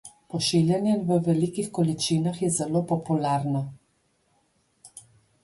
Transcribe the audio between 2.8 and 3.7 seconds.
popularno.